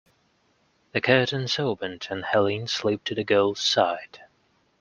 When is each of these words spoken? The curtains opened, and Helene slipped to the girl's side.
The 0.93 1.01
curtains 1.01 1.59
opened, 1.59 2.07
and 2.09 2.25
Helene 2.25 2.65
slipped 2.67 3.05
to 3.05 3.13
the 3.13 3.23
girl's 3.23 3.59
side. 3.61 4.21